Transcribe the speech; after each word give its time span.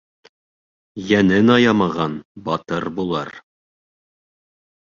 Йәнен 1.09 1.51
аямаған 1.59 2.17
батыр 2.49 2.89
булыр. 3.01 3.33